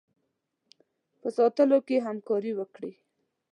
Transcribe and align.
په 1.19 1.27
ساتلو 1.37 1.77
کې 1.87 2.03
همکاري 2.07 2.51
وکړي. 2.55 2.91